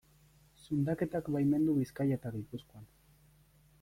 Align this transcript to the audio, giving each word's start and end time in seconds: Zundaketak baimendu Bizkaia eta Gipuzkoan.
Zundaketak 0.61 1.29
baimendu 1.37 1.75
Bizkaia 1.81 2.17
eta 2.21 2.33
Gipuzkoan. 2.39 2.89